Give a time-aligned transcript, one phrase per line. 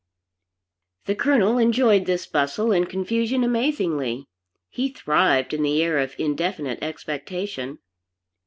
[1.05, 4.25] The Colonel enjoyed this bustle and confusion amazingly;
[4.67, 7.77] he thrived in the air of indefinite expectation.